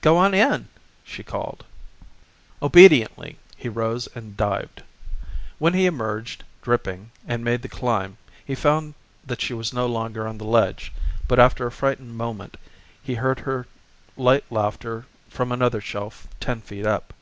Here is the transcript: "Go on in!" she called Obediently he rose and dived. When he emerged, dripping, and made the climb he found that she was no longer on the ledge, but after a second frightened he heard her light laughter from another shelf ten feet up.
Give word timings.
"Go 0.00 0.16
on 0.16 0.32
in!" 0.32 0.68
she 1.04 1.22
called 1.22 1.66
Obediently 2.62 3.36
he 3.58 3.68
rose 3.68 4.06
and 4.14 4.34
dived. 4.34 4.82
When 5.58 5.74
he 5.74 5.84
emerged, 5.84 6.44
dripping, 6.62 7.10
and 7.28 7.44
made 7.44 7.60
the 7.60 7.68
climb 7.68 8.16
he 8.42 8.54
found 8.54 8.94
that 9.26 9.42
she 9.42 9.52
was 9.52 9.74
no 9.74 9.84
longer 9.86 10.26
on 10.26 10.38
the 10.38 10.44
ledge, 10.46 10.94
but 11.28 11.38
after 11.38 11.66
a 11.66 11.70
second 11.70 12.16
frightened 12.16 12.56
he 13.02 13.16
heard 13.16 13.40
her 13.40 13.66
light 14.16 14.44
laughter 14.50 15.04
from 15.28 15.52
another 15.52 15.82
shelf 15.82 16.26
ten 16.40 16.62
feet 16.62 16.86
up. 16.86 17.12